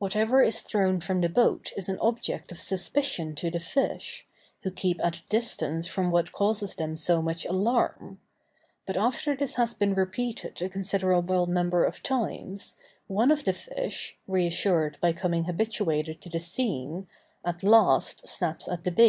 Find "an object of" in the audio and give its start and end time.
1.88-2.58